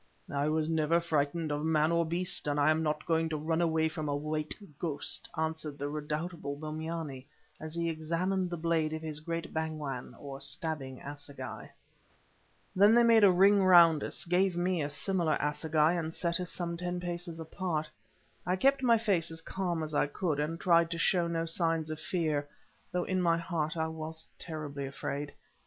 "I 0.33 0.47
never 0.47 0.95
was 0.95 1.05
frightened 1.05 1.51
of 1.51 1.63
man 1.63 1.91
or 1.91 2.07
beast, 2.07 2.47
and 2.47 2.59
I 2.59 2.71
am 2.71 2.81
not 2.81 3.05
going 3.05 3.29
to 3.29 3.37
run 3.37 3.61
away 3.61 3.87
from 3.87 4.09
a 4.09 4.15
White 4.15 4.55
Ghost," 4.79 5.29
answered 5.37 5.77
the 5.77 5.89
redoubtable 5.89 6.55
Bombyane, 6.57 7.23
as 7.59 7.75
he 7.75 7.87
examined 7.87 8.49
the 8.49 8.57
blade 8.57 8.93
of 8.93 9.03
his 9.03 9.19
great 9.19 9.53
bangwan 9.53 10.15
or 10.17 10.41
stabbing 10.41 10.99
assegai. 11.01 11.69
Then 12.75 12.95
they 12.95 13.03
made 13.03 13.23
a 13.23 13.29
ring 13.29 13.63
round 13.63 14.03
us, 14.03 14.25
gave 14.25 14.57
me 14.57 14.81
a 14.81 14.89
similar 14.89 15.37
assegai, 15.39 15.93
and 15.93 16.15
set 16.15 16.39
us 16.39 16.49
some 16.49 16.77
ten 16.77 16.99
paces 16.99 17.39
apart. 17.39 17.87
I 18.43 18.55
kept 18.55 18.81
my 18.81 18.97
face 18.97 19.29
as 19.29 19.41
calm 19.41 19.83
as 19.83 19.93
I 19.93 20.07
could, 20.07 20.39
and 20.39 20.59
tried 20.59 20.89
to 20.89 20.97
show 20.97 21.27
no 21.27 21.45
signs 21.45 21.91
of 21.91 21.99
fear, 21.99 22.49
though 22.91 23.03
in 23.03 23.21
my 23.21 23.37
heart 23.37 23.77
I 23.77 23.87
was 23.87 24.27
terribly 24.39 24.87
afraid. 24.87 25.35